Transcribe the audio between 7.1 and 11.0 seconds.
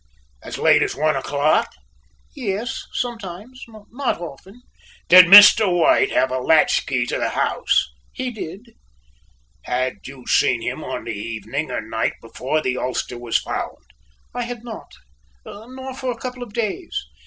the house?" "He did." "Had you seen him